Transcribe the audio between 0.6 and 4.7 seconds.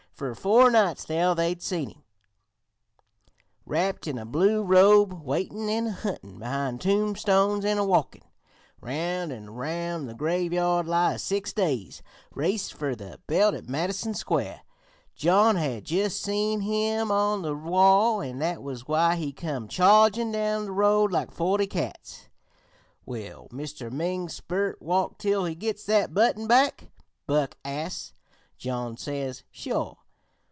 nights now they'd seen him, wrapped in a blue